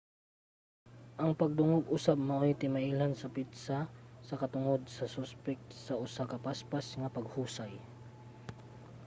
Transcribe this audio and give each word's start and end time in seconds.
ang 1.21 1.31
pagdungog 1.41 1.85
usab 1.97 2.17
maoy 2.27 2.53
timailhan 2.61 3.13
sa 3.17 3.31
petsa 3.35 3.79
sa 4.27 4.39
katungod 4.41 4.81
sa 4.97 5.05
suspek 5.15 5.59
sa 5.85 5.93
usa 6.05 6.23
ka 6.31 6.37
paspas 6.45 6.87
nga 6.99 7.13
paghusay 7.17 7.73